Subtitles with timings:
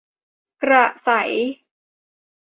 [0.63, 1.31] กระษัย